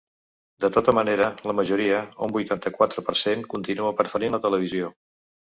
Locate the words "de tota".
0.63-0.93